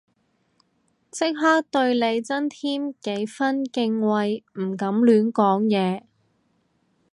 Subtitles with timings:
[1.11, 6.01] 即刻對你增添幾分敬畏唔敢亂講嘢